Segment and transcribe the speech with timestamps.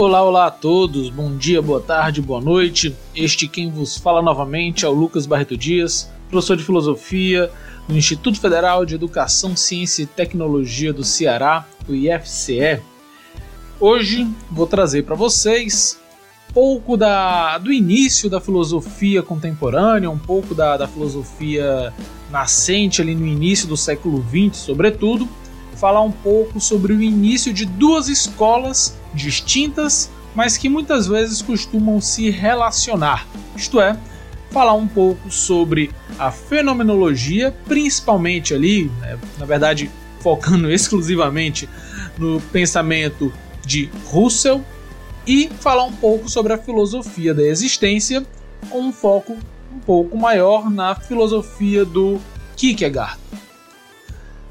[0.00, 2.96] Olá, olá a todos, bom dia, boa tarde, boa noite.
[3.14, 7.50] Este quem vos fala novamente é o Lucas Barreto Dias, professor de filosofia
[7.86, 12.80] no Instituto Federal de Educação, Ciência e Tecnologia do Ceará, o IFCE.
[13.78, 16.00] Hoje vou trazer para vocês
[16.54, 21.92] pouco da, do início da filosofia contemporânea, um pouco da, da filosofia
[22.30, 25.28] nascente ali no início do século XX, sobretudo,
[25.76, 32.00] falar um pouco sobre o início de duas escolas distintas, mas que muitas vezes costumam
[32.00, 33.26] se relacionar.
[33.56, 33.96] Isto é,
[34.50, 41.68] falar um pouco sobre a fenomenologia, principalmente ali, né, na verdade, focando exclusivamente
[42.18, 43.32] no pensamento
[43.64, 44.64] de Russell,
[45.26, 48.24] e falar um pouco sobre a filosofia da existência,
[48.68, 49.36] com um foco
[49.72, 52.18] um pouco maior na filosofia do
[52.56, 53.18] Kierkegaard.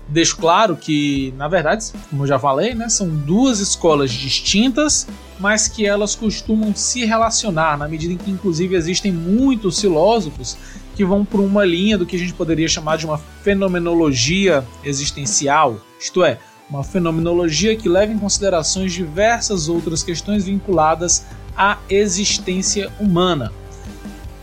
[0.09, 5.07] Deixo claro que, na verdade, como eu já falei, né, são duas escolas distintas,
[5.39, 10.57] mas que elas costumam se relacionar, na medida em que, inclusive, existem muitos filósofos
[10.95, 15.79] que vão por uma linha do que a gente poderia chamar de uma fenomenologia existencial,
[15.99, 21.23] isto é, uma fenomenologia que leva em considerações diversas outras questões vinculadas
[21.55, 23.51] à existência humana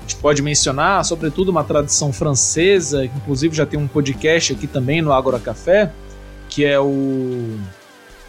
[0.07, 5.03] gente pode mencionar, sobretudo, uma tradição francesa, que inclusive já tem um podcast aqui também
[5.03, 5.93] no Agora Café,
[6.49, 7.59] que é o.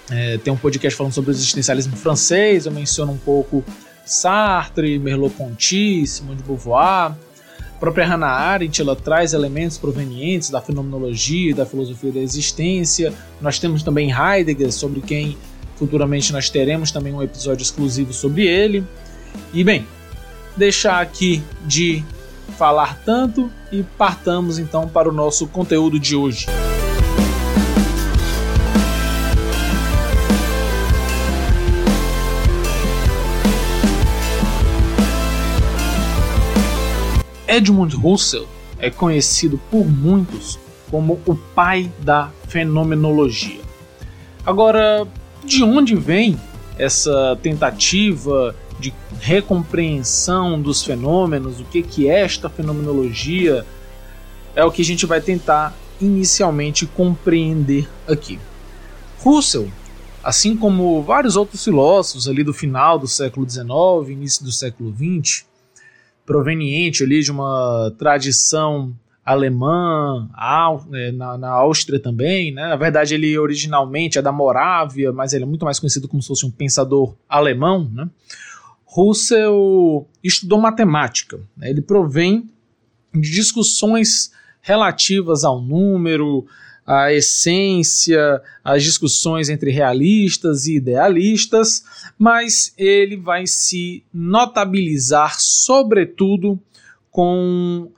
[0.09, 2.65] É, tem um podcast falando sobre o existencialismo francês.
[2.65, 3.63] Eu menciono um pouco
[4.03, 7.11] Sartre, Merleau-Ponty, Simone de Beauvoir.
[7.59, 13.13] A própria Hannah Arendt ela traz elementos provenientes da fenomenologia e da filosofia da existência.
[13.39, 15.37] Nós temos também Heidegger, sobre quem
[15.75, 18.83] futuramente nós teremos também um episódio exclusivo sobre ele.
[19.53, 19.85] E bem,
[20.57, 22.03] deixar aqui de
[22.57, 26.47] falar tanto e partamos então para o nosso conteúdo de hoje.
[37.47, 38.45] Edmund Husserl
[38.79, 40.59] é conhecido por muitos
[40.91, 43.61] como o pai da fenomenologia.
[44.45, 45.07] Agora,
[45.43, 46.39] de onde vem
[46.77, 53.65] essa tentativa de recompreensão dos fenômenos, o que, que é esta fenomenologia,
[54.55, 58.39] é o que a gente vai tentar inicialmente compreender aqui.
[59.19, 59.69] Russell,
[60.23, 63.67] assim como vários outros filósofos ali do final do século XIX,
[64.09, 65.45] início do século XX,
[66.25, 68.93] proveniente ali de uma tradição
[69.27, 70.29] alemã,
[70.93, 72.69] é, na, Áustria também, né?
[72.69, 76.29] Na verdade, ele originalmente é da Morávia, mas ele é muito mais conhecido como se
[76.29, 78.09] fosse um pensador alemão, né?
[78.97, 81.39] Russell estudou matemática.
[81.55, 81.69] Né?
[81.69, 82.49] Ele provém
[83.13, 86.47] de discussões relativas ao número,
[86.83, 91.83] à essência, às discussões entre realistas e idealistas,
[92.17, 96.59] mas ele vai se notabilizar, sobretudo,
[97.11, 97.91] com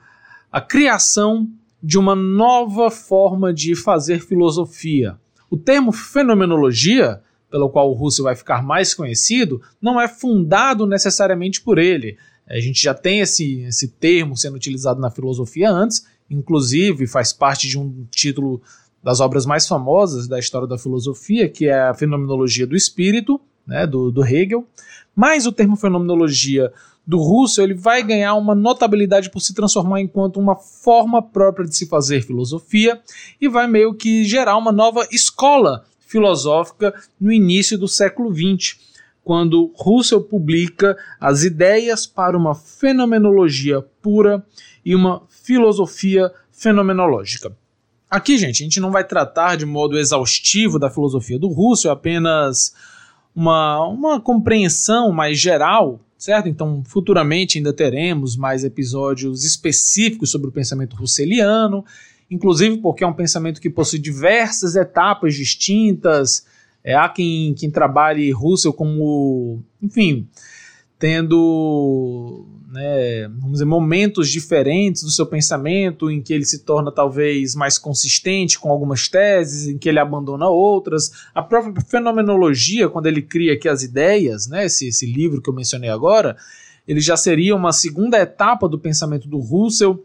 [0.52, 1.48] a criação
[1.82, 5.18] de uma nova forma de fazer filosofia.
[5.48, 11.60] O termo fenomenologia pelo qual o Russell vai ficar mais conhecido, não é fundado necessariamente
[11.60, 12.16] por ele.
[12.48, 17.68] A gente já tem esse, esse termo sendo utilizado na filosofia antes, inclusive faz parte
[17.68, 18.60] de um título
[19.02, 23.86] das obras mais famosas da história da filosofia, que é a Fenomenologia do Espírito, né,
[23.86, 24.66] do, do Hegel.
[25.14, 26.72] Mas o termo fenomenologia
[27.06, 31.76] do Russell ele vai ganhar uma notabilidade por se transformar enquanto uma forma própria de
[31.76, 33.00] se fazer filosofia
[33.40, 38.76] e vai meio que gerar uma nova escola filosófica no início do século XX,
[39.22, 44.44] quando Russell publica as ideias para uma fenomenologia pura
[44.84, 47.56] e uma filosofia fenomenológica.
[48.10, 52.74] Aqui, gente, a gente não vai tratar de modo exaustivo da filosofia do Russell, apenas
[53.34, 56.48] uma, uma compreensão mais geral, certo?
[56.48, 61.84] Então, futuramente ainda teremos mais episódios específicos sobre o pensamento russeliano
[62.30, 66.46] inclusive porque é um pensamento que possui diversas etapas distintas.
[66.82, 70.26] É, há quem, quem trabalhe Russell como, enfim,
[70.98, 77.54] tendo né, vamos dizer, momentos diferentes do seu pensamento, em que ele se torna talvez
[77.54, 81.10] mais consistente com algumas teses, em que ele abandona outras.
[81.34, 85.54] A própria fenomenologia, quando ele cria aqui as ideias, né, esse, esse livro que eu
[85.54, 86.36] mencionei agora,
[86.86, 90.04] ele já seria uma segunda etapa do pensamento do Russell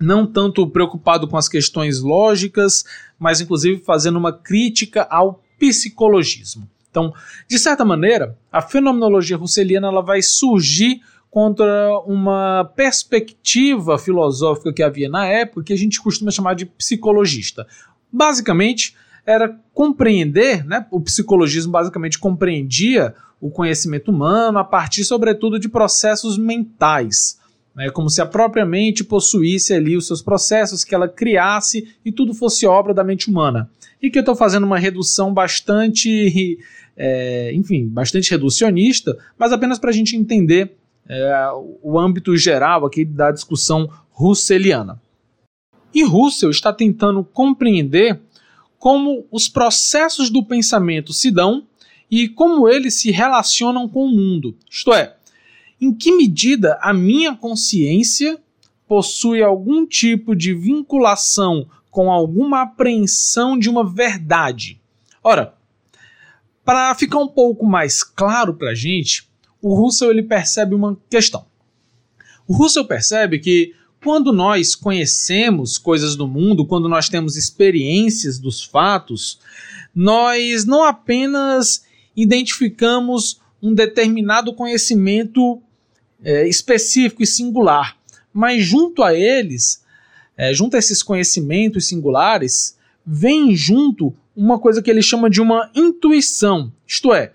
[0.00, 2.84] não tanto preocupado com as questões lógicas,
[3.18, 6.68] mas inclusive fazendo uma crítica ao psicologismo.
[6.90, 7.14] Então,
[7.48, 11.00] de certa maneira, a fenomenologia russeliana ela vai surgir
[11.30, 17.66] contra uma perspectiva filosófica que havia na época que a gente costuma chamar de psicologista.
[18.12, 25.68] Basicamente, era compreender, né, o psicologismo basicamente compreendia o conhecimento humano a partir, sobretudo, de
[25.68, 27.40] processos mentais.
[27.78, 32.12] É como se a própria mente possuísse ali os seus processos, que ela criasse e
[32.12, 33.70] tudo fosse obra da mente humana.
[34.00, 36.58] E que eu estou fazendo uma redução bastante,
[36.96, 40.72] é, enfim, bastante reducionista, mas apenas para a gente entender
[41.08, 41.48] é,
[41.82, 45.00] o âmbito geral aqui da discussão russeliana.
[45.94, 48.20] E Russell está tentando compreender
[48.78, 51.64] como os processos do pensamento se dão
[52.10, 54.56] e como eles se relacionam com o mundo.
[54.70, 55.14] Isto é,
[55.82, 58.40] em que medida a minha consciência
[58.86, 64.80] possui algum tipo de vinculação com alguma apreensão de uma verdade.
[65.24, 65.54] Ora,
[66.64, 69.28] para ficar um pouco mais claro para a gente,
[69.60, 71.44] o Russell ele percebe uma questão.
[72.46, 78.62] O Russell percebe que quando nós conhecemos coisas do mundo, quando nós temos experiências dos
[78.62, 79.40] fatos,
[79.92, 81.84] nós não apenas
[82.16, 85.60] identificamos um determinado conhecimento
[86.22, 87.96] é, específico e singular,
[88.32, 89.84] mas junto a eles,
[90.36, 95.70] é, junto a esses conhecimentos singulares, vem junto uma coisa que ele chama de uma
[95.74, 97.32] intuição, isto é,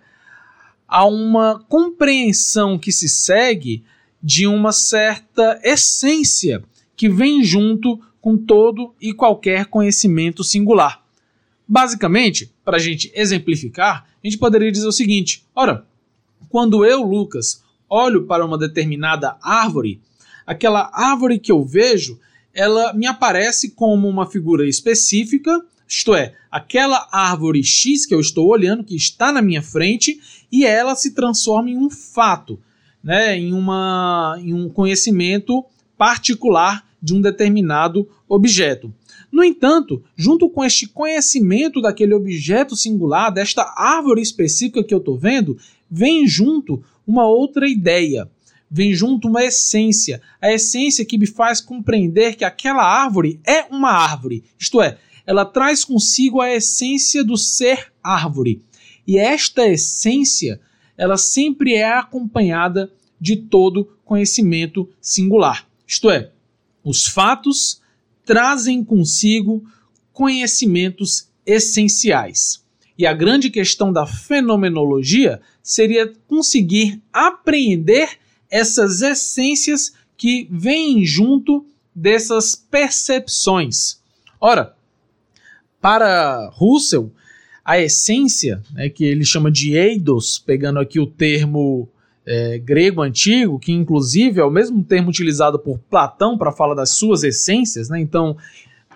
[0.87, 3.83] há uma compreensão que se segue
[4.23, 6.63] de uma certa essência
[6.95, 11.03] que vem junto com todo e qualquer conhecimento singular.
[11.67, 15.85] Basicamente, para a gente exemplificar, a gente poderia dizer o seguinte: ora,
[16.49, 20.01] quando eu, Lucas, olho para uma determinada árvore,
[20.45, 22.19] aquela árvore que eu vejo,
[22.53, 28.47] ela me aparece como uma figura específica, isto é, aquela árvore X que eu estou
[28.47, 30.19] olhando, que está na minha frente,
[30.51, 32.59] e ela se transforma em um fato,
[33.03, 35.63] né, em, uma, em um conhecimento
[35.97, 38.93] particular de um determinado objeto.
[39.31, 45.17] No entanto, junto com este conhecimento daquele objeto singular, desta árvore específica que eu estou
[45.17, 45.57] vendo,
[45.89, 48.29] vem junto uma outra ideia,
[48.69, 53.89] vem junto uma essência, a essência que me faz compreender que aquela árvore é uma
[53.89, 58.61] árvore, isto é, ela traz consigo a essência do ser árvore.
[59.05, 60.59] E esta essência,
[60.97, 65.67] ela sempre é acompanhada de todo conhecimento singular.
[65.85, 66.31] Isto é,
[66.83, 67.81] os fatos
[68.25, 69.63] trazem consigo
[70.11, 72.65] conhecimentos essenciais.
[72.97, 78.17] E a grande questão da fenomenologia seria conseguir apreender
[78.49, 83.99] essas essências que vêm junto dessas percepções.
[84.39, 84.75] Ora,
[85.79, 87.11] para Russell,
[87.63, 91.87] a essência, né, que ele chama de eidos, pegando aqui o termo
[92.25, 96.91] é, grego antigo, que inclusive é o mesmo termo utilizado por Platão para falar das
[96.91, 97.99] suas essências, né?
[97.99, 98.35] Então,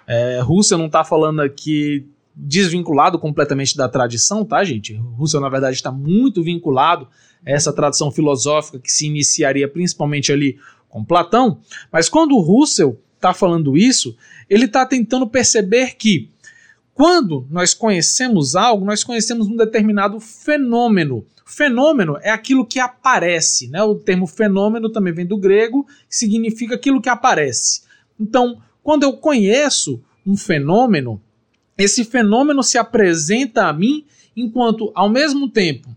[0.07, 4.93] é, Russell não está falando aqui desvinculado completamente da tradição, tá, gente?
[4.93, 7.07] Russell, na verdade, está muito vinculado
[7.45, 10.57] a essa tradição filosófica que se iniciaria principalmente ali
[10.87, 11.59] com Platão,
[11.91, 14.15] mas quando Russell está falando isso,
[14.49, 16.29] ele está tentando perceber que
[16.93, 21.25] quando nós conhecemos algo, nós conhecemos um determinado fenômeno.
[21.45, 23.81] Fenômeno é aquilo que aparece, né?
[23.83, 27.83] O termo fenômeno também vem do grego, que significa aquilo que aparece.
[28.19, 31.21] Então, quando eu conheço um fenômeno,
[31.77, 35.89] esse fenômeno se apresenta a mim enquanto, ao mesmo tempo,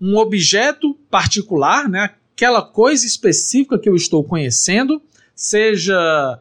[0.00, 2.14] um objeto particular, né?
[2.40, 5.02] aquela coisa específica que eu estou conhecendo,
[5.34, 6.40] seja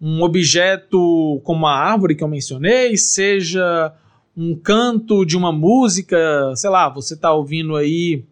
[0.00, 3.92] um objeto como a árvore que eu mencionei, seja
[4.36, 6.16] um canto de uma música,
[6.54, 8.24] sei lá, você está ouvindo aí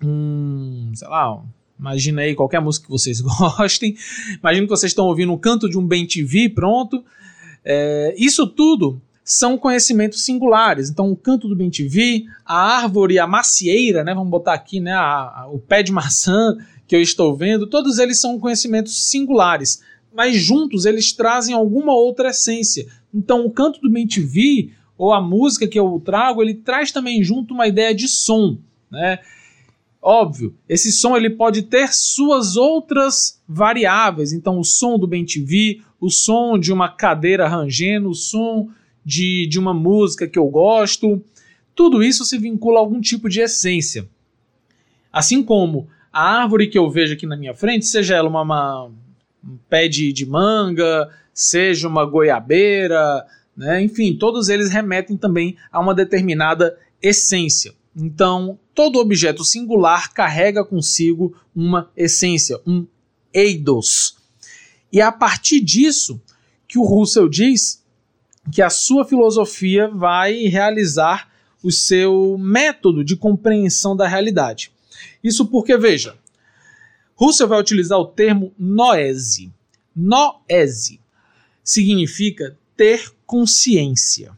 [0.00, 1.42] um, sei lá,
[1.78, 3.96] imagina aí qualquer música que vocês gostem,
[4.38, 6.06] imagina que vocês estão ouvindo um canto de um bem
[6.54, 7.04] pronto.
[7.64, 10.90] É, isso tudo são conhecimentos singulares.
[10.90, 14.92] Então, o canto do bem TV, a árvore, a macieira, né, vamos botar aqui, né,
[14.92, 19.80] a, a, o pé de maçã que eu estou vendo, todos eles são conhecimentos singulares
[20.14, 22.86] mas juntos eles trazem alguma outra essência.
[23.12, 27.52] Então, o canto do BenTV ou a música que eu trago, ele traz também junto
[27.52, 28.56] uma ideia de som,
[28.90, 29.18] né?
[30.00, 34.32] Óbvio, esse som ele pode ter suas outras variáveis.
[34.32, 38.68] Então, o som do BenTV, o som de uma cadeira rangendo, o som
[39.04, 41.22] de, de uma música que eu gosto,
[41.74, 44.08] tudo isso se vincula a algum tipo de essência.
[45.12, 48.90] Assim como a árvore que eu vejo aqui na minha frente, seja ela uma, uma
[49.44, 53.82] um pé de, de manga, seja uma goiabeira, né?
[53.82, 57.74] enfim, todos eles remetem também a uma determinada essência.
[57.94, 62.86] Então, todo objeto singular carrega consigo uma essência, um
[63.32, 64.16] eidos.
[64.92, 66.20] E é a partir disso
[66.66, 67.83] que o Russell diz
[68.52, 71.30] que a sua filosofia vai realizar
[71.62, 74.70] o seu método de compreensão da realidade.
[75.22, 76.16] Isso porque, veja,
[77.14, 79.50] Russell vai utilizar o termo noese.
[79.96, 81.00] Noese
[81.62, 84.36] significa ter consciência.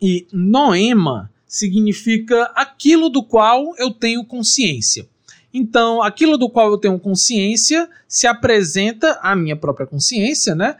[0.00, 5.08] E noema significa aquilo do qual eu tenho consciência.
[5.52, 10.76] Então, aquilo do qual eu tenho consciência se apresenta à minha própria consciência, né?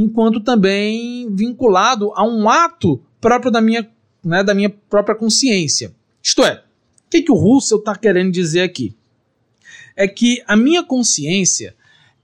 [0.00, 3.90] Enquanto também vinculado a um ato próprio da minha,
[4.24, 5.92] né, da minha própria consciência.
[6.22, 6.62] Isto é,
[7.06, 8.94] o que, que o Russell está querendo dizer aqui?
[9.96, 11.74] É que a minha consciência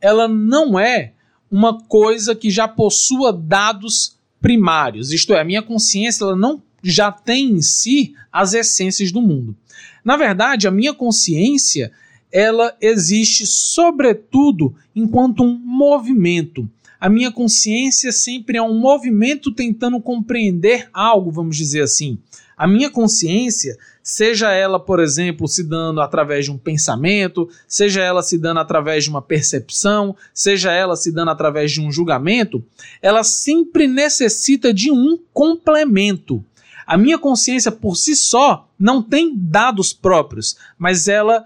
[0.01, 1.15] ela não é
[1.51, 5.13] uma coisa que já possua dados primários.
[5.13, 9.57] Isto é, a minha consciência ela não já tem em si as essências do mundo.
[10.05, 11.91] Na verdade, a minha consciência
[12.31, 16.69] ela existe sobretudo enquanto um movimento.
[17.05, 22.17] A minha consciência sempre é um movimento tentando compreender algo, vamos dizer assim.
[22.57, 28.23] A minha consciência, seja ela, por exemplo, se dando através de um pensamento, seja ela
[28.23, 32.65] se dando através de uma percepção, seja ela se dando através de um julgamento,
[33.03, 36.43] ela sempre necessita de um complemento.
[36.87, 41.45] A minha consciência por si só não tem dados próprios, mas ela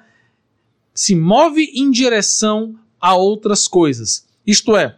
[0.94, 4.24] se move em direção a outras coisas.
[4.46, 4.96] Isto é,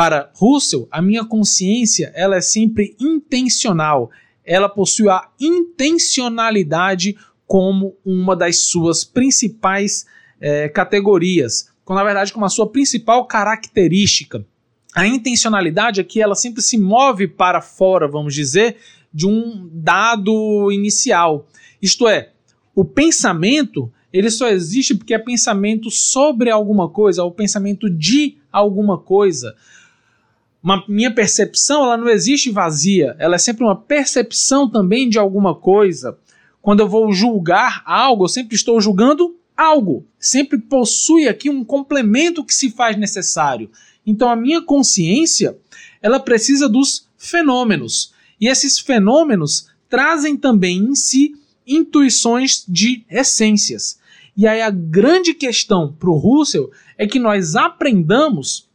[0.00, 4.10] para Russell, a minha consciência ela é sempre intencional.
[4.42, 10.06] Ela possui a intencionalidade como uma das suas principais
[10.40, 14.42] é, categorias, quando na verdade como a sua principal característica.
[14.94, 18.78] A intencionalidade é que ela sempre se move para fora, vamos dizer,
[19.12, 21.46] de um dado inicial.
[21.82, 22.32] Isto é,
[22.74, 28.98] o pensamento ele só existe porque é pensamento sobre alguma coisa, ou pensamento de alguma
[28.98, 29.54] coisa.
[30.62, 35.54] Uma, minha percepção ela não existe vazia, ela é sempre uma percepção também de alguma
[35.54, 36.18] coisa.
[36.60, 40.06] Quando eu vou julgar algo, eu sempre estou julgando algo.
[40.18, 43.70] Sempre possui aqui um complemento que se faz necessário.
[44.06, 45.56] Então a minha consciência,
[46.02, 48.12] ela precisa dos fenômenos.
[48.40, 51.34] E esses fenômenos trazem também em si
[51.66, 53.98] intuições de essências.
[54.36, 58.68] E aí a grande questão para o Russell é que nós aprendamos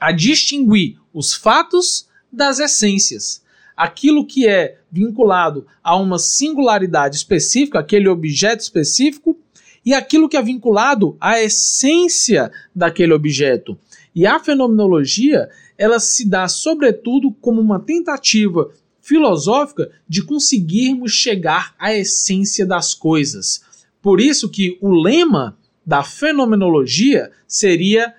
[0.00, 3.42] a distinguir os fatos das essências.
[3.76, 9.38] Aquilo que é vinculado a uma singularidade específica, aquele objeto específico,
[9.84, 13.78] e aquilo que é vinculado à essência daquele objeto.
[14.14, 21.94] E a fenomenologia, ela se dá sobretudo como uma tentativa filosófica de conseguirmos chegar à
[21.94, 23.62] essência das coisas.
[24.02, 28.14] Por isso que o lema da fenomenologia seria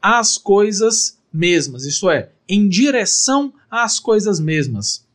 [0.00, 5.06] as coisas mesmas, isto é, em direção às coisas mesmas.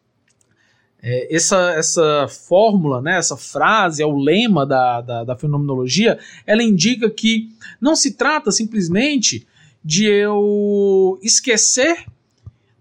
[1.02, 6.64] É, essa, essa fórmula, né, essa frase, é o lema da, da, da fenomenologia, ela
[6.64, 7.50] indica que
[7.82, 9.46] não se trata simplesmente
[9.84, 12.06] de eu esquecer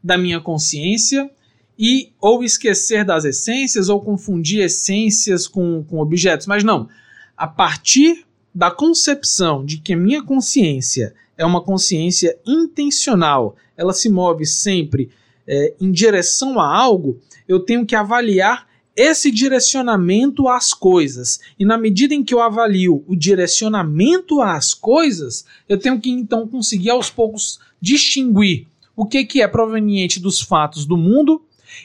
[0.03, 1.29] da minha consciência
[1.77, 6.47] e ou esquecer das essências ou confundir essências com, com objetos.
[6.47, 6.89] Mas não.
[7.37, 8.25] A partir
[8.55, 15.11] da concepção de que a minha consciência é uma consciência intencional, ela se move sempre
[15.47, 21.41] é, em direção a algo, eu tenho que avaliar esse direcionamento às coisas.
[21.59, 26.47] E na medida em que eu avalio o direcionamento às coisas, eu tenho que então
[26.47, 31.43] conseguir aos poucos distinguir o que, que é proveniente dos fatos do mundo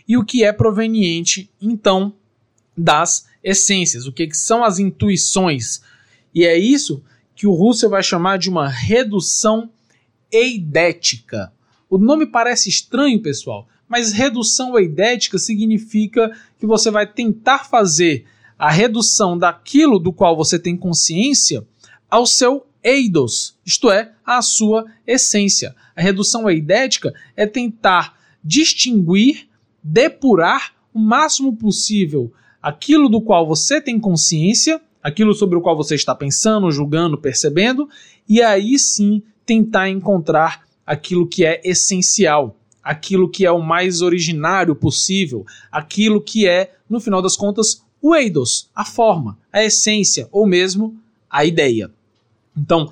[0.07, 2.13] e o que é proveniente, então,
[2.77, 5.81] das essências, o que, que são as intuições.
[6.35, 7.01] E é isso
[7.37, 9.69] que o Russell vai chamar de uma redução
[10.31, 11.53] eidética.
[11.87, 18.25] O nome parece estranho, pessoal, mas redução eidética significa que você vai tentar fazer
[18.57, 21.65] a redução daquilo do qual você tem consciência
[22.09, 25.75] ao seu eidos, isto é, à sua essência.
[25.95, 29.47] A redução eidética é tentar distinguir
[29.83, 35.95] depurar o máximo possível aquilo do qual você tem consciência, aquilo sobre o qual você
[35.95, 37.87] está pensando, julgando, percebendo,
[38.27, 44.75] e aí sim tentar encontrar aquilo que é essencial, aquilo que é o mais originário
[44.75, 50.45] possível, aquilo que é, no final das contas, o eidos, a forma, a essência ou
[50.45, 50.93] mesmo
[51.29, 51.89] a ideia.
[52.55, 52.91] Então,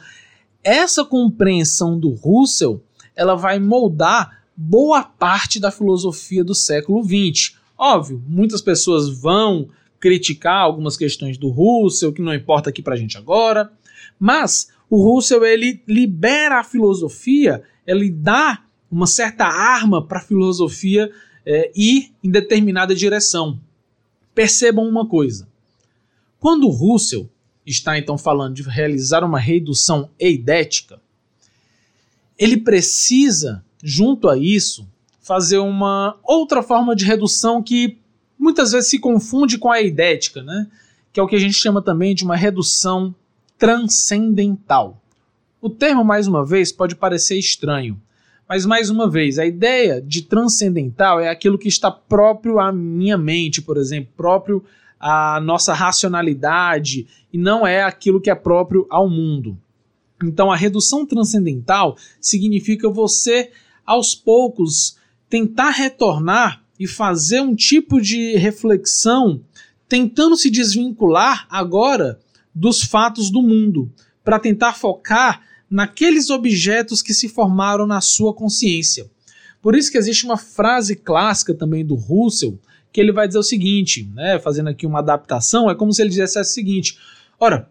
[0.63, 2.81] essa compreensão do Russell,
[3.13, 7.57] ela vai moldar boa parte da filosofia do século XX.
[7.77, 9.67] Óbvio, muitas pessoas vão
[10.05, 13.71] criticar algumas questões do Russell, que não importa aqui pra gente agora,
[14.19, 21.11] mas o Russell ele libera a filosofia, ele dá uma certa arma para a filosofia
[21.43, 23.59] é, ir em determinada direção.
[24.35, 25.47] Percebam uma coisa:
[26.39, 27.27] quando Russell
[27.65, 31.01] está então falando de realizar uma redução eidética,
[32.37, 34.87] ele precisa, junto a isso,
[35.19, 37.97] fazer uma outra forma de redução que
[38.45, 40.67] muitas vezes se confunde com a eidética, né?
[41.11, 43.15] que é o que a gente chama também de uma redução
[43.57, 45.01] transcendental.
[45.59, 47.99] O termo, mais uma vez, pode parecer estranho,
[48.47, 53.17] mas mais uma vez, a ideia de transcendental é aquilo que está próprio à minha
[53.17, 54.63] mente, por exemplo, próprio
[54.99, 59.57] à nossa racionalidade, e não é aquilo que é próprio ao mundo.
[60.23, 63.51] Então, a redução transcendental significa você,
[63.85, 64.97] aos poucos,
[65.29, 69.41] tentar retornar e fazer um tipo de reflexão,
[69.87, 72.19] tentando se desvincular agora
[72.53, 73.91] dos fatos do mundo,
[74.23, 79.09] para tentar focar naqueles objetos que se formaram na sua consciência.
[79.61, 82.59] Por isso que existe uma frase clássica também do Russell,
[82.91, 86.09] que ele vai dizer o seguinte, né, fazendo aqui uma adaptação, é como se ele
[86.09, 86.97] dissesse o seguinte:
[87.39, 87.69] ora,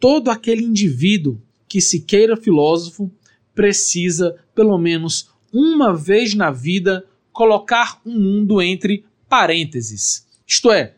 [0.00, 3.10] todo aquele indivíduo que se queira filósofo
[3.54, 10.26] precisa, pelo menos uma vez na vida, colocar um mundo entre parênteses.
[10.46, 10.94] Isto é,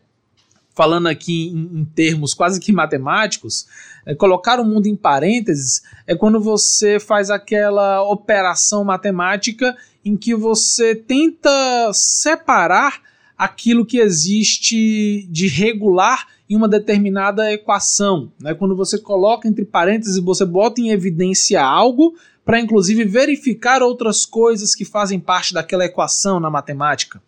[0.75, 3.65] falando aqui em, em termos quase que matemáticos,
[4.05, 10.35] é, colocar o mundo em parênteses é quando você faz aquela operação matemática em que
[10.35, 11.49] você tenta
[11.93, 13.01] separar
[13.37, 18.31] aquilo que existe de regular em uma determinada equação.
[18.39, 18.53] Né?
[18.53, 22.13] Quando você coloca entre parênteses, você bota em evidência algo
[22.45, 27.21] para inclusive verificar outras coisas que fazem parte daquela equação na matemática.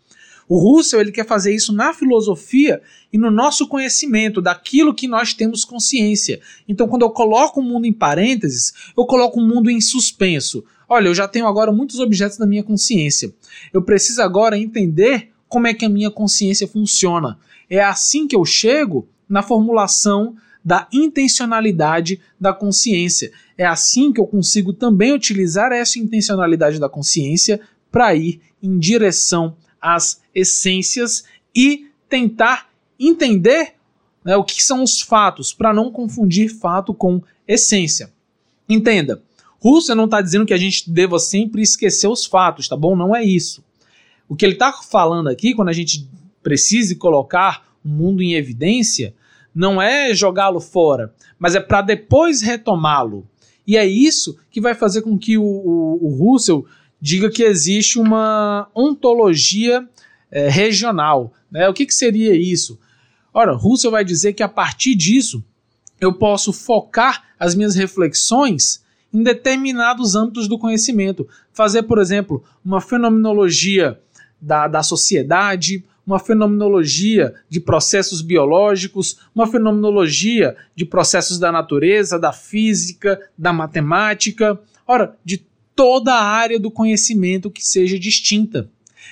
[0.47, 2.81] O Russell ele quer fazer isso na filosofia
[3.11, 6.39] e no nosso conhecimento daquilo que nós temos consciência.
[6.67, 10.63] Então, quando eu coloco o mundo em parênteses, eu coloco o mundo em suspenso.
[10.87, 13.33] Olha, eu já tenho agora muitos objetos na minha consciência.
[13.73, 17.37] Eu preciso agora entender como é que a minha consciência funciona.
[17.69, 20.35] É assim que eu chego na formulação
[20.67, 23.31] da intencionalidade da consciência.
[23.57, 29.55] É assim que eu consigo também utilizar essa intencionalidade da consciência para ir em direção
[29.81, 31.23] as essências
[31.55, 32.67] e tentar
[32.99, 33.75] entender
[34.25, 38.11] né, o que são os fatos, para não confundir fato com essência.
[38.67, 39.23] Entenda,
[39.61, 42.93] Russell não está dizendo que a gente deva sempre esquecer os fatos, tá bom?
[42.93, 43.63] Não é isso.
[44.27, 46.05] O que ele está falando aqui, quando a gente
[46.43, 49.15] precise colocar o mundo em evidência,
[49.57, 53.27] não é jogá-lo fora, mas é para depois retomá-lo.
[53.65, 56.63] E é isso que vai fazer com que o, o, o Russell
[57.01, 59.83] diga que existe uma ontologia
[60.29, 61.33] é, regional.
[61.51, 61.67] Né?
[61.67, 62.79] O que, que seria isso?
[63.33, 65.43] Ora, Russell vai dizer que a partir disso
[65.99, 71.27] eu posso focar as minhas reflexões em determinados âmbitos do conhecimento.
[71.51, 73.99] Fazer, por exemplo, uma fenomenologia
[74.39, 82.31] da, da sociedade, uma fenomenologia de processos biológicos, uma fenomenologia de processos da natureza, da
[82.31, 84.57] física, da matemática.
[84.87, 88.69] Ora, de toda a área do conhecimento que seja distinta.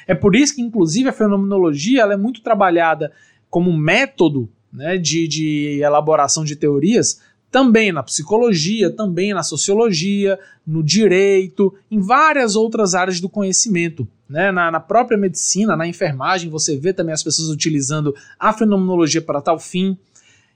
[0.07, 3.11] É por isso que, inclusive, a fenomenologia ela é muito trabalhada
[3.49, 7.21] como método né, de, de elaboração de teorias,
[7.55, 10.37] também na psicologia, também na sociologia,
[10.67, 14.05] no direito, em várias outras áreas do conhecimento.
[14.27, 14.51] Né?
[14.51, 19.39] Na, na, própria medicina, na enfermagem, você vê também as pessoas utilizando a fenomenologia para
[19.39, 19.97] tal fim.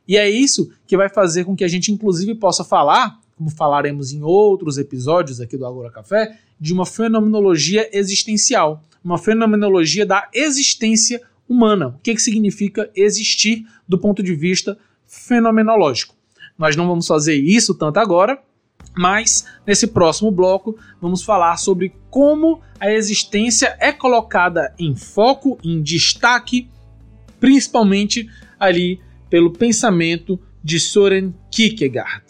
[0.06, 4.12] E é isso que vai fazer com que a gente, inclusive, possa falar como falaremos
[4.12, 11.22] em outros episódios aqui do Agora Café, de uma fenomenologia existencial, uma fenomenologia da existência
[11.48, 11.88] humana.
[11.88, 16.19] O que, que significa existir do ponto de vista fenomenológico?
[16.60, 18.38] Nós não vamos fazer isso tanto agora,
[18.98, 25.82] mas nesse próximo bloco vamos falar sobre como a existência é colocada em foco, em
[25.82, 26.70] destaque,
[27.40, 32.29] principalmente ali pelo pensamento de Soren Kierkegaard.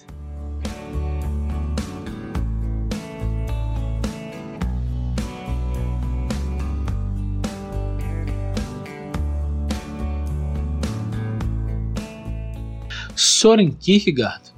[13.40, 14.52] Soren Kierkegaard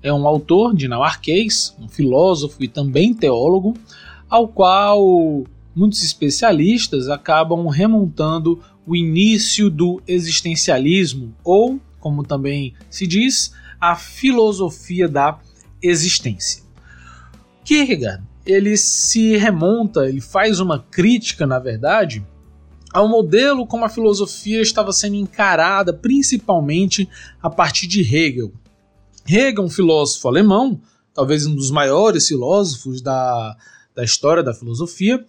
[0.00, 3.74] é um autor dinamarquês, um filósofo e também teólogo,
[4.30, 13.52] ao qual muitos especialistas acabam remontando o início do existencialismo, ou, como também se diz,
[13.80, 15.40] a filosofia da
[15.82, 16.62] existência.
[17.64, 22.24] Kierkegaard ele se remonta, ele faz uma crítica, na verdade,
[22.92, 27.08] ao modelo como a filosofia estava sendo encarada, principalmente
[27.42, 28.52] a partir de Hegel.
[29.28, 30.80] Hegel, um filósofo alemão,
[31.12, 33.56] talvez um dos maiores filósofos da,
[33.94, 35.24] da história da filosofia,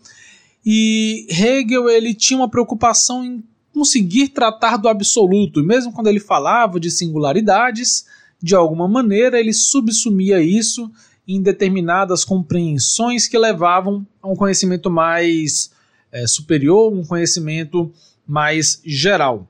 [0.65, 3.43] e Hegel ele tinha uma preocupação em
[3.73, 8.05] conseguir tratar do absoluto, e mesmo quando ele falava de singularidades,
[8.41, 10.89] de alguma maneira ele subsumia isso
[11.27, 15.71] em determinadas compreensões que levavam a um conhecimento mais
[16.11, 17.91] é, superior, um conhecimento
[18.27, 19.47] mais geral.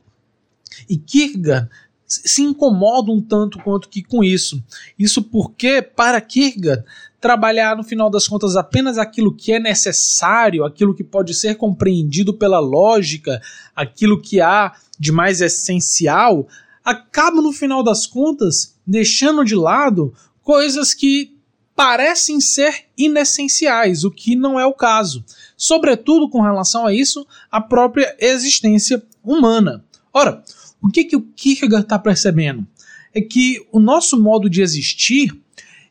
[0.90, 1.70] E Kierkegaard
[2.06, 4.64] se incomoda um tanto quanto que com isso.
[4.98, 6.84] Isso porque, para Kierkegaard,
[7.22, 12.34] trabalhar no final das contas apenas aquilo que é necessário, aquilo que pode ser compreendido
[12.34, 13.42] pela lógica,
[13.76, 16.48] aquilo que há de mais essencial,
[16.84, 21.38] acaba no final das contas deixando de lado coisas que
[21.76, 25.24] parecem ser inessenciais, o que não é o caso.
[25.60, 29.84] Sobretudo com relação a isso, a própria existência humana.
[30.14, 30.42] Ora,
[30.82, 32.66] o que, que o Kierkegaard está percebendo?
[33.14, 35.38] É que o nosso modo de existir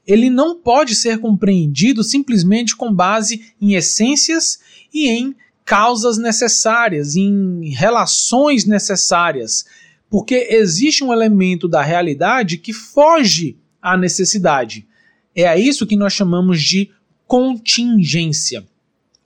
[0.07, 4.59] ele não pode ser compreendido simplesmente com base em essências
[4.93, 9.67] e em causas necessárias, em relações necessárias,
[10.09, 14.89] porque existe um elemento da realidade que foge à necessidade.
[15.35, 16.91] É a isso que nós chamamos de
[17.27, 18.67] contingência.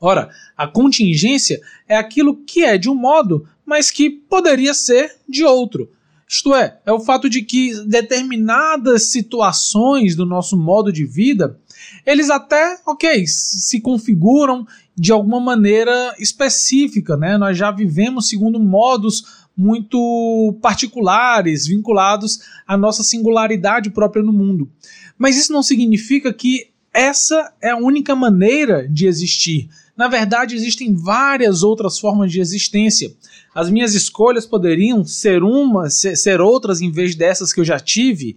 [0.04, 5.44] Ora, a contingência é aquilo que é de um modo, mas que poderia ser de
[5.44, 5.88] outro.
[6.28, 11.56] Isto é, é o fato de que determinadas situações do nosso modo de vida,
[12.04, 17.38] eles até, ok, se configuram de alguma maneira específica, né?
[17.38, 24.68] Nós já vivemos segundo modos muito particulares, vinculados à nossa singularidade própria no mundo.
[25.16, 29.68] Mas isso não significa que essa é a única maneira de existir.
[29.96, 33.14] Na verdade, existem várias outras formas de existência.
[33.54, 35.42] As minhas escolhas poderiam ser
[35.90, 38.36] ser, ser outras em vez dessas que eu já tive.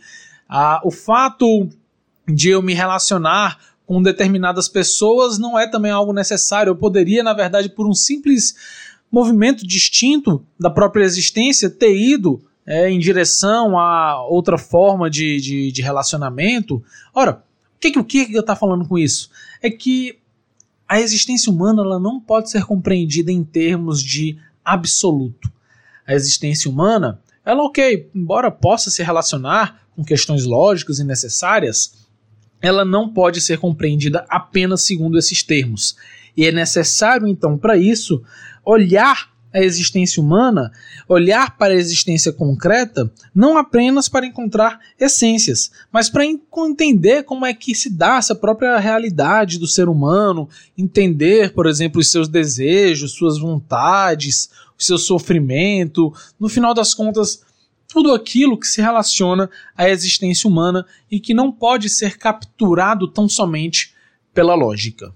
[0.49, 1.69] Ah, o fato
[2.27, 6.71] de eu me relacionar com determinadas pessoas não é também algo necessário.
[6.71, 8.55] Eu poderia, na verdade, por um simples
[9.11, 15.71] movimento distinto da própria existência, ter ido é, em direção a outra forma de, de,
[15.71, 16.83] de relacionamento.
[17.13, 17.43] Ora,
[17.75, 19.29] o que, que o Kierkegaard está falando com isso?
[19.61, 20.17] É que
[20.87, 25.51] a existência humana ela não pode ser compreendida em termos de absoluto.
[26.05, 32.05] A existência humana, ela ok, embora possa se relacionar com questões lógicas e necessárias,
[32.61, 35.95] ela não pode ser compreendida apenas segundo esses termos.
[36.35, 38.23] E é necessário, então, para isso,
[38.63, 40.69] olhar a existência humana,
[41.07, 47.53] olhar para a existência concreta, não apenas para encontrar essências, mas para entender como é
[47.53, 53.13] que se dá essa própria realidade do ser humano, entender, por exemplo, os seus desejos,
[53.13, 57.41] suas vontades, o seu sofrimento, no final das contas,
[57.87, 63.29] tudo aquilo que se relaciona à existência humana e que não pode ser capturado tão
[63.29, 63.93] somente
[64.33, 65.13] pela lógica.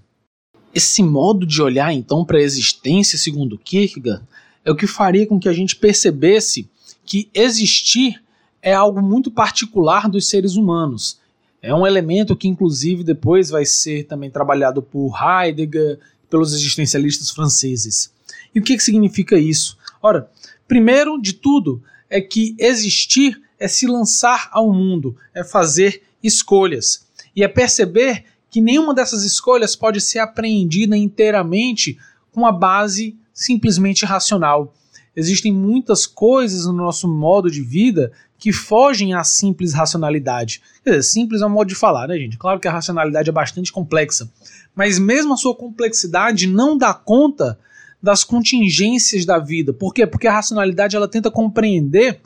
[0.74, 4.24] Esse modo de olhar então para a existência, segundo Kierkegaard,
[4.64, 6.68] é o que faria com que a gente percebesse
[7.04, 8.22] que existir
[8.62, 11.18] é algo muito particular dos seres humanos.
[11.62, 18.12] É um elemento que, inclusive, depois vai ser também trabalhado por Heidegger, pelos existencialistas franceses.
[18.54, 19.76] E o que, que significa isso?
[20.02, 20.30] Ora,
[20.66, 27.06] primeiro de tudo é que existir é se lançar ao mundo, é fazer escolhas.
[27.36, 31.98] E é perceber que nenhuma dessas escolhas pode ser apreendida inteiramente
[32.32, 34.74] com a base simplesmente racional.
[35.14, 40.62] Existem muitas coisas no nosso modo de vida que fogem à simples racionalidade.
[40.82, 42.38] Quer dizer, simples é um modo de falar, né, gente?
[42.38, 44.30] Claro que a racionalidade é bastante complexa,
[44.74, 47.58] mas mesmo a sua complexidade não dá conta
[48.02, 49.72] das contingências da vida.
[49.74, 50.06] Por quê?
[50.06, 52.20] Porque a racionalidade ela tenta compreender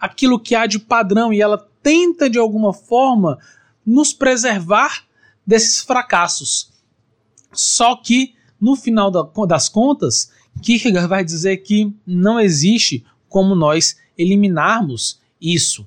[0.00, 3.38] aquilo que há de padrão e ela tenta de alguma forma
[3.84, 5.04] nos preservar
[5.46, 6.72] desses fracassos.
[7.52, 10.30] Só que no final das contas,
[10.62, 15.86] Kierkegaard vai dizer que não existe como nós eliminarmos isso.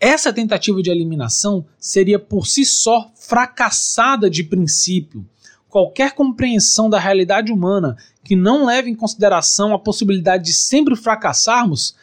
[0.00, 5.26] Essa tentativa de eliminação seria por si só fracassada de princípio.
[5.68, 11.96] Qualquer compreensão da realidade humana que não leve em consideração a possibilidade de sempre fracassarmos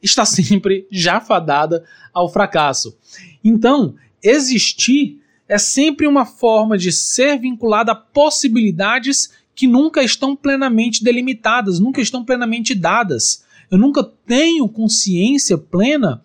[0.00, 2.96] está sempre já fadada ao fracasso.
[3.42, 11.04] Então, existir é sempre uma forma de ser vinculada a possibilidades que nunca estão plenamente
[11.04, 13.44] delimitadas, nunca estão plenamente dadas.
[13.70, 16.22] Eu nunca tenho consciência plena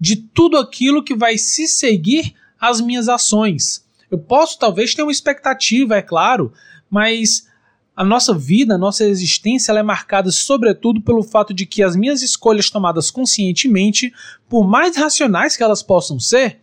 [0.00, 3.84] de tudo aquilo que vai se seguir às minhas ações.
[4.10, 6.52] Eu posso talvez ter uma expectativa, é claro,
[6.90, 7.46] mas
[7.94, 11.94] a nossa vida, a nossa existência, ela é marcada sobretudo pelo fato de que as
[11.94, 14.12] minhas escolhas tomadas conscientemente,
[14.48, 16.60] por mais racionais que elas possam ser,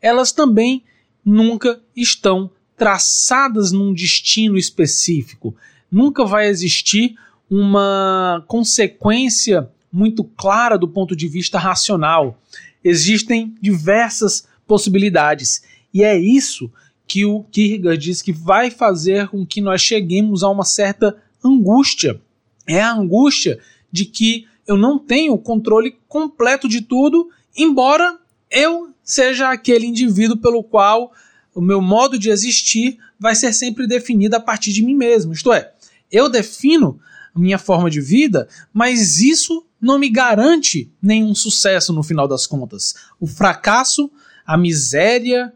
[0.00, 0.82] elas também
[1.24, 5.54] nunca estão traçadas num destino específico.
[5.90, 7.16] nunca vai existir
[7.50, 12.38] uma consequência muito clara do ponto de vista racional.
[12.84, 15.62] Existem diversas possibilidades.
[15.92, 16.70] E é isso
[17.06, 22.20] que o Kierkegaard diz que vai fazer com que nós cheguemos a uma certa angústia.
[22.66, 23.58] É a angústia
[23.90, 28.18] de que eu não tenho o controle completo de tudo, embora
[28.50, 31.14] eu seja aquele indivíduo pelo qual
[31.54, 35.32] o meu modo de existir vai ser sempre definido a partir de mim mesmo.
[35.32, 35.72] Isto é,
[36.12, 37.00] eu defino
[37.34, 42.46] a minha forma de vida, mas isso não me garante nenhum sucesso no final das
[42.46, 42.94] contas.
[43.18, 44.10] O fracasso,
[44.46, 45.52] a miséria,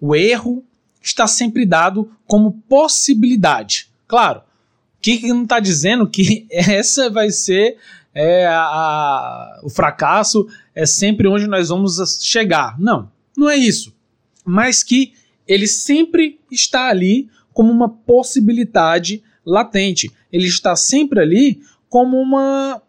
[0.00, 0.64] o erro
[1.02, 3.90] está sempre dado como possibilidade.
[4.08, 4.42] Claro, o
[5.02, 7.76] que não está dizendo que essa vai ser
[8.14, 12.78] é, a, a, o fracasso, é sempre onde nós vamos chegar.
[12.80, 13.94] Não, não é isso.
[14.44, 15.12] Mas que
[15.46, 20.10] ele sempre está ali como uma possibilidade latente.
[20.32, 22.82] Ele está sempre ali como uma,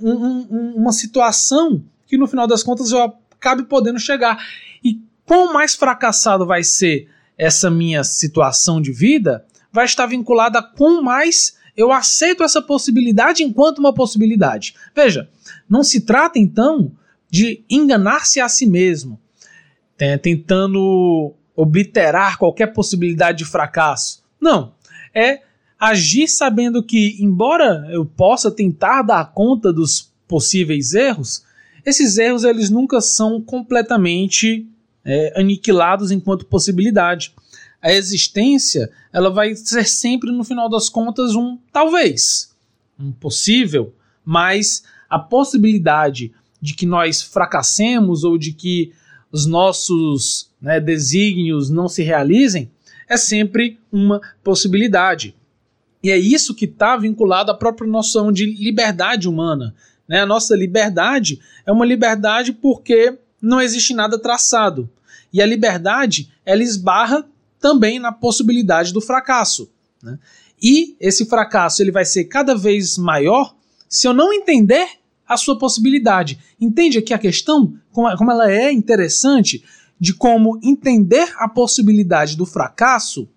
[0.00, 4.44] um, um, uma situação que no final das contas eu acabe podendo chegar.
[4.84, 7.08] E quão mais fracassado vai ser
[7.38, 13.42] essa minha situação de vida, vai estar vinculada a quão mais eu aceito essa possibilidade
[13.42, 14.74] enquanto uma possibilidade.
[14.94, 15.28] Veja,
[15.68, 16.92] não se trata então
[17.30, 19.18] de enganar-se a si mesmo,
[20.22, 24.22] tentando obliterar qualquer possibilidade de fracasso.
[24.40, 24.74] Não,
[25.14, 25.40] é
[25.78, 31.44] agir sabendo que, embora eu possa tentar dar conta dos possíveis erros,
[31.84, 34.66] esses erros eles nunca são completamente
[35.04, 37.34] é, aniquilados enquanto possibilidade.
[37.82, 42.54] A existência ela vai ser sempre, no final das contas, um talvez,
[42.98, 48.92] um possível, mas a possibilidade de que nós fracassemos ou de que
[49.32, 52.70] os nossos né, desígnios não se realizem
[53.08, 55.34] é sempre uma possibilidade.
[56.02, 59.74] E é isso que está vinculado à própria noção de liberdade humana.
[60.06, 60.20] Né?
[60.20, 64.88] A nossa liberdade é uma liberdade porque não existe nada traçado.
[65.32, 67.26] E a liberdade, ela esbarra
[67.60, 69.70] também na possibilidade do fracasso.
[70.02, 70.18] Né?
[70.60, 73.54] E esse fracasso ele vai ser cada vez maior
[73.88, 74.88] se eu não entender
[75.26, 76.38] a sua possibilidade.
[76.60, 79.64] Entende aqui a questão, como ela é interessante,
[79.98, 83.28] de como entender a possibilidade do fracasso,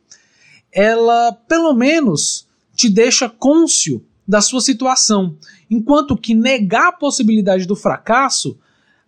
[0.71, 5.37] ela pelo menos te deixa cônscio da sua situação,
[5.69, 8.57] enquanto que negar a possibilidade do fracasso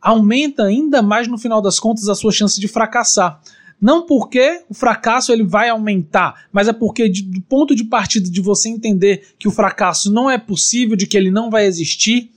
[0.01, 3.41] aumenta ainda mais no final das contas a sua chance de fracassar.
[3.81, 8.29] Não porque o fracasso ele vai aumentar, mas é porque de, do ponto de partida
[8.29, 12.31] de você entender que o fracasso não é possível, de que ele não vai existir,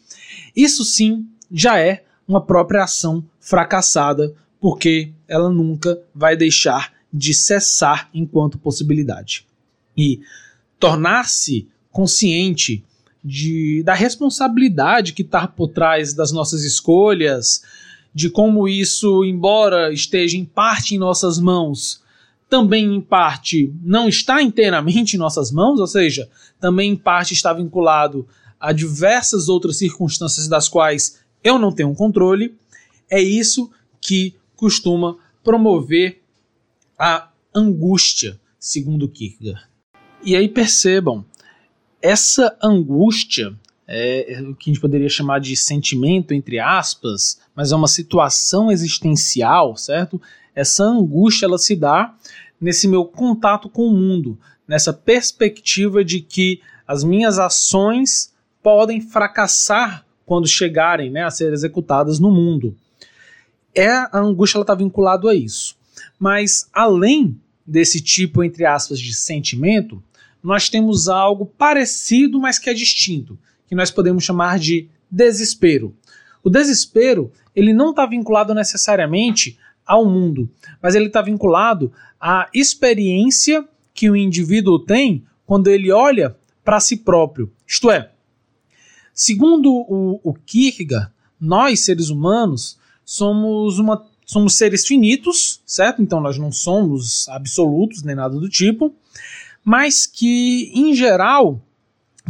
[0.55, 8.11] isso sim já é uma própria ação fracassada, porque ela nunca vai deixar de cessar
[8.13, 9.47] enquanto possibilidade.
[9.97, 10.21] E
[10.79, 12.85] tornar-se consciente
[13.25, 17.63] de, da responsabilidade que está por trás das nossas escolhas,
[18.15, 22.03] de como isso, embora esteja em parte em nossas mãos,
[22.49, 27.53] também em parte não está inteiramente em nossas mãos, ou seja, também em parte está
[27.53, 28.27] vinculado
[28.59, 32.57] a diversas outras circunstâncias das quais eu não tenho controle,
[33.11, 36.23] é isso que costuma promover
[36.99, 39.69] a angústia, segundo Kierkegaard.
[40.25, 41.25] E aí percebam,
[42.03, 43.57] essa angústia
[43.91, 48.71] é, o que a gente poderia chamar de sentimento, entre aspas, mas é uma situação
[48.71, 50.21] existencial, certo?
[50.55, 52.15] Essa angústia ela se dá
[52.61, 60.05] nesse meu contato com o mundo, nessa perspectiva de que as minhas ações podem fracassar
[60.27, 62.77] quando chegarem né, a ser executadas no mundo.
[63.75, 65.77] É a angústia está vinculada a isso.
[66.19, 70.03] Mas além desse tipo entre aspas de sentimento,
[70.43, 73.39] nós temos algo parecido, mas que é distinto,
[73.69, 75.95] que nós podemos chamar de desespero.
[76.43, 80.51] O desespero ele não está vinculado necessariamente ao mundo,
[80.83, 86.99] mas ele está vinculado à experiência que o indivíduo tem quando ele olha para si
[86.99, 87.53] próprio.
[87.67, 88.11] Isto é,
[89.15, 96.03] segundo o, o Kierkegaard, nós seres humanos somos uma somos seres finitos, certo?
[96.03, 98.95] Então nós não somos absolutos nem nada do tipo,
[99.65, 101.63] mas que em geral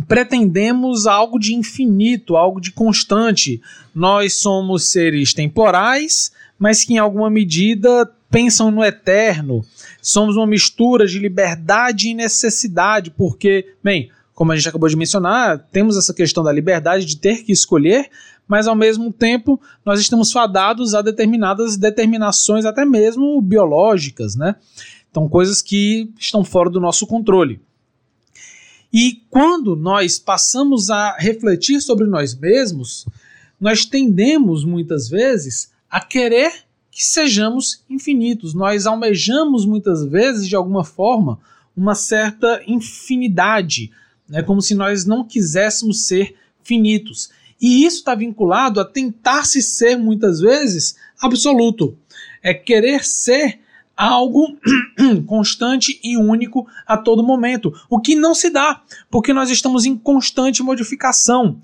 [0.06, 3.60] pretendemos algo de infinito, algo de constante.
[3.94, 9.64] Nós somos seres temporais, mas que em alguma medida pensam no eterno.
[10.02, 15.58] Somos uma mistura de liberdade e necessidade, porque, bem, como a gente acabou de mencionar,
[15.72, 18.08] temos essa questão da liberdade de ter que escolher,
[18.46, 24.54] mas ao mesmo tempo nós estamos fadados a determinadas determinações, até mesmo biológicas, né?
[25.10, 27.60] Então, coisas que estão fora do nosso controle.
[28.92, 33.06] E quando nós passamos a refletir sobre nós mesmos,
[33.60, 36.52] nós tendemos muitas vezes a querer
[36.90, 38.54] que sejamos infinitos.
[38.54, 41.38] Nós almejamos muitas vezes, de alguma forma,
[41.76, 43.90] uma certa infinidade,
[44.28, 44.42] né?
[44.42, 47.30] como se nós não quiséssemos ser finitos.
[47.60, 51.96] E isso está vinculado a tentar se ser muitas vezes absoluto.
[52.42, 53.60] É querer ser
[53.98, 54.56] algo
[55.26, 58.80] constante e único a todo momento, o que não se dá,
[59.10, 61.58] porque nós estamos em constante modificação.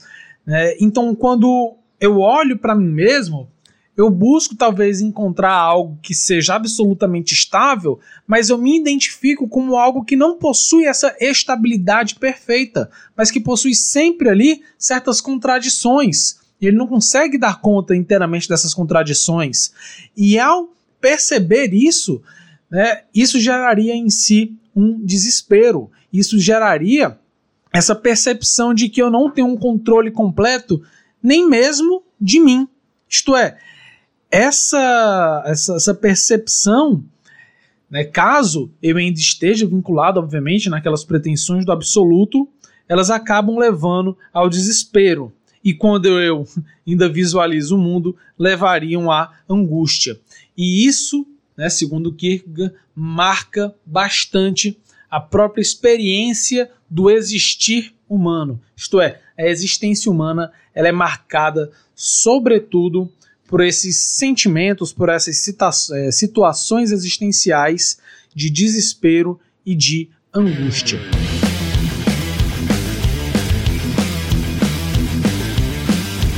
[0.45, 0.75] Né?
[0.81, 3.49] Então, quando eu olho para mim mesmo,
[3.97, 10.05] eu busco talvez encontrar algo que seja absolutamente estável, mas eu me identifico como algo
[10.05, 16.41] que não possui essa estabilidade perfeita, mas que possui sempre ali certas contradições.
[16.61, 19.73] E ele não consegue dar conta inteiramente dessas contradições.
[20.17, 20.74] E ao
[21.05, 22.23] perceber isso,
[22.71, 25.91] né, isso geraria em si um desespero.
[26.11, 27.19] Isso geraria
[27.71, 30.81] essa percepção de que eu não tenho um controle completo,
[31.23, 32.67] nem mesmo de mim.
[33.07, 33.59] Isto é,
[34.31, 37.05] essa, essa, essa percepção,
[37.91, 42.49] né, caso eu ainda esteja vinculado, obviamente, naquelas pretensões do absoluto,
[42.89, 45.31] elas acabam levando ao desespero.
[45.63, 46.47] E quando eu
[46.89, 50.19] ainda visualizo o mundo, levariam à angústia.
[50.57, 54.79] E isso, né, segundo Kierkegaard, marca bastante
[55.11, 58.61] a própria experiência do existir humano.
[58.77, 63.11] Isto é, a existência humana ela é marcada, sobretudo,
[63.47, 65.47] por esses sentimentos, por essas
[65.91, 67.99] é, situações existenciais
[68.35, 70.99] de desespero e de angústia.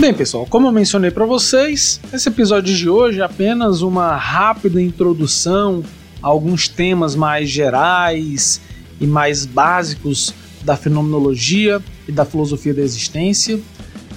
[0.06, 4.80] Bem, pessoal, como eu mencionei para vocês, esse episódio de hoje é apenas uma rápida
[4.80, 5.82] introdução
[6.22, 8.60] a alguns temas mais gerais
[9.00, 13.58] e mais básicos da fenomenologia e da filosofia da existência.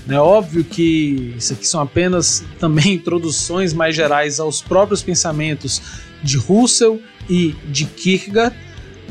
[0.08, 5.82] É óbvio que isso aqui são apenas também introduções mais gerais aos próprios pensamentos
[6.21, 8.56] de Russell e de Kierkegaard.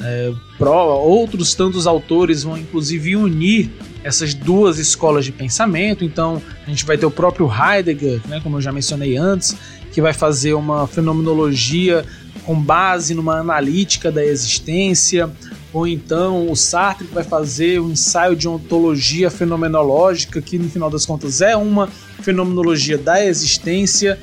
[0.00, 3.68] É, outros tantos autores vão inclusive unir
[4.08, 6.04] essas duas escolas de pensamento.
[6.04, 9.54] Então a gente vai ter o próprio Heidegger, né, como eu já mencionei antes,
[9.92, 12.04] que vai fazer uma fenomenologia
[12.44, 15.30] com base numa analítica da existência
[15.72, 21.04] ou então o Sartre vai fazer um ensaio de ontologia fenomenológica, que no final das
[21.04, 21.88] contas é uma
[22.22, 24.18] fenomenologia da existência.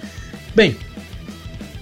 [0.55, 0.75] Bem,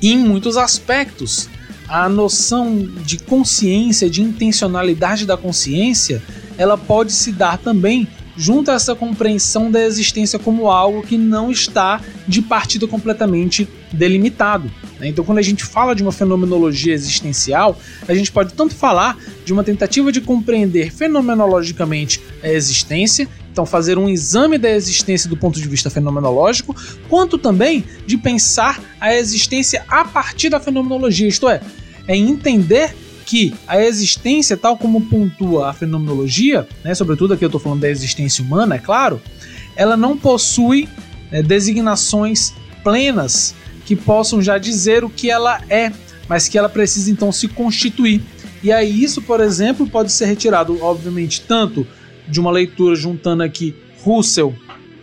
[0.02, 1.48] em muitos aspectos,
[1.88, 6.22] a noção de consciência, de intencionalidade da consciência,
[6.58, 11.52] ela pode se dar também junto a essa compreensão da existência como algo que não
[11.52, 14.72] está de partida completamente delimitado.
[15.00, 15.08] Né?
[15.08, 19.54] Então, quando a gente fala de uma fenomenologia existencial, a gente pode tanto falar de
[19.54, 25.60] uma tentativa de compreender fenomenologicamente a existência, então fazer um exame da existência do ponto
[25.60, 26.76] de vista fenomenológico,
[27.08, 31.62] quanto também de pensar a existência a partir da fenomenologia, isto é,
[32.08, 32.96] é entender
[33.34, 37.90] que a existência, tal como pontua a fenomenologia, né, sobretudo aqui eu estou falando da
[37.90, 39.20] existência humana, é claro,
[39.76, 40.88] ela não possui
[41.32, 43.56] né, designações plenas
[43.88, 45.92] que possam já dizer o que ela é,
[46.30, 48.22] mas que ela precisa então se constituir.
[48.62, 51.88] E aí isso, por exemplo, pode ser retirado, obviamente, tanto
[52.28, 54.54] de uma leitura juntando aqui Russell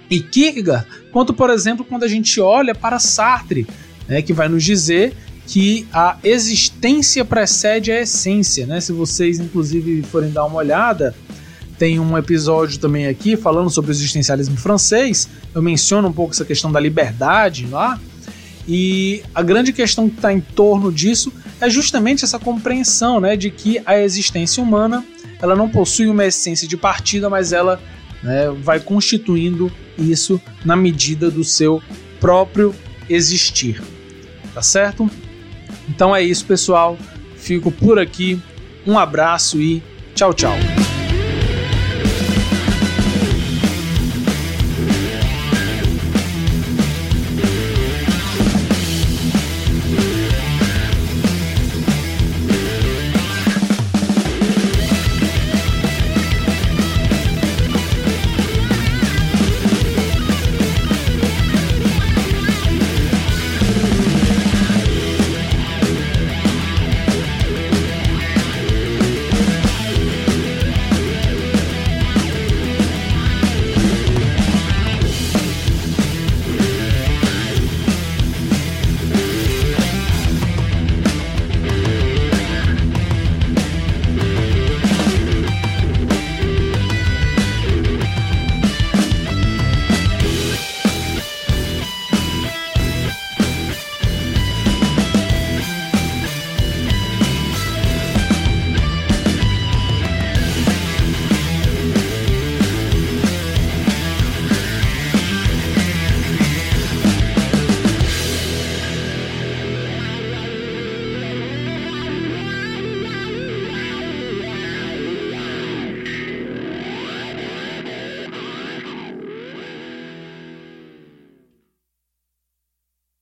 [0.08, 3.66] e Kierkegaard, quanto, por exemplo, quando a gente olha para Sartre,
[4.06, 8.80] né, que vai nos dizer que a existência precede a essência, né?
[8.80, 11.14] Se vocês, inclusive, forem dar uma olhada,
[11.78, 15.28] tem um episódio também aqui falando sobre o existencialismo francês.
[15.54, 17.98] Eu menciono um pouco essa questão da liberdade lá.
[18.68, 23.50] E a grande questão que está em torno disso é justamente essa compreensão né, de
[23.50, 25.04] que a existência humana
[25.40, 27.80] ela não possui uma essência de partida, mas ela
[28.22, 31.82] né, vai constituindo isso na medida do seu
[32.20, 32.74] próprio
[33.08, 33.82] existir.
[34.52, 35.10] Tá certo?
[36.00, 36.96] Então é isso, pessoal.
[37.36, 38.40] Fico por aqui.
[38.86, 39.82] Um abraço e
[40.14, 40.54] tchau, tchau.